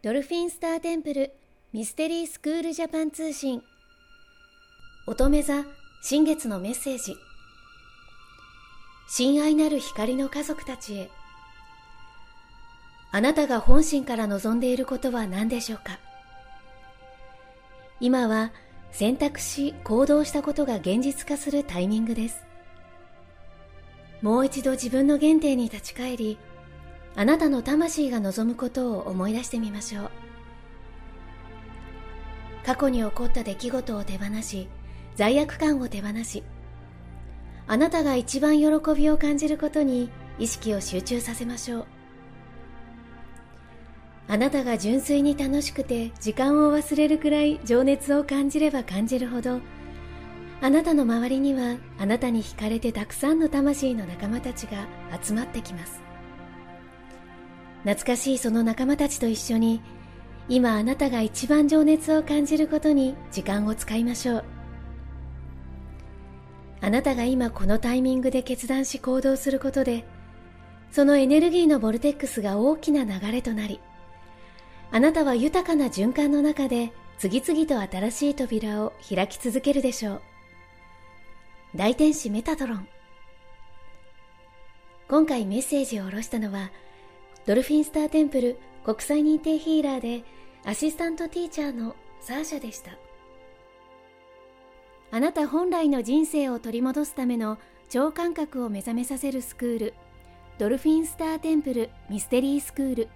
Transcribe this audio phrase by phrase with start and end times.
[0.00, 1.32] ドルフィンスターテンプル
[1.72, 3.64] ミステリースクールジャパン通信。
[5.08, 5.64] 乙女座
[6.02, 7.16] 新月のメッセージ。
[9.08, 11.10] 親愛なる光の家族たちへ。
[13.10, 15.98] あなたが本心から望んでいることは何でしょうか？
[17.98, 18.52] 今は
[18.92, 22.44] 選択し行動したことが現実化するタイミングです。
[24.22, 26.38] もう一度自分の原点に立ち返り
[27.18, 30.10] あなたの魂が望むことを思い出してみましょう。
[32.64, 34.68] 過去に起こった出来事を手放し
[35.16, 36.44] 罪悪感を手放し
[37.66, 41.86] あなたが一番喜びを感じることに意識を集中させましょう。
[44.28, 49.58] あなたが純粋に楽しくて時間を忘れるくらい情熱を感じれば感じるほど
[50.60, 54.86] あなたの周りにはあなたに惹かれてたくさんの魂の仲間たちが
[55.20, 56.07] 集まってきます。
[57.84, 59.80] 懐かしいその仲間たちと一緒に
[60.48, 64.44] 今あなたが一番情熱を感じることに時間を使いましょう。
[66.80, 70.04] あなたが今このタイミングで決断し行動することで
[70.92, 73.80] そのエネルギーのボルテックスが大きな流れとなり
[74.90, 80.22] あなたは豊かな循環の中で次々と新しい扉を開き続けるでしょう。
[81.74, 82.88] 大天使メタトロン。
[85.08, 86.70] 今回メッセージを下ろしたのは
[87.48, 90.22] ドルフィンスターテンプル国際認定ヒーラーで
[90.66, 92.90] アシスタントティーチャーのサーシャでした。
[95.10, 97.56] あなた本来の人生を取り戻すための
[97.88, 99.94] 超感覚を目覚めさせるスクール
[100.58, 103.08] ドルフィンスターテンプルミステリースクール。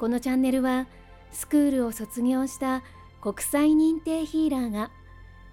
[0.00, 0.88] このチャンネルは
[1.30, 2.82] スクールを卒業した
[3.20, 4.90] 国際認定ヒーラーが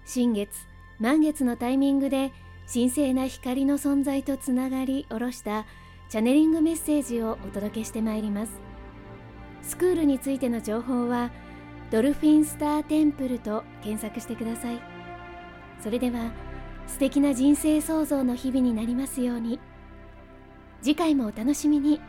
[0.04, 0.50] 新月
[0.98, 2.32] 満月のタイミングで
[2.66, 5.66] 神聖な光の存在とつながり下ろした
[6.08, 8.52] チャネリングメッセージをお届けしてまいります。
[9.62, 11.30] スクールについての情報は
[11.90, 14.80] ドルフィンスターテンプルと検索してください。
[15.82, 16.32] それでは
[16.86, 19.60] 素敵な人生創造の日々になりますように。
[20.80, 22.00] 次回もお楽しみに。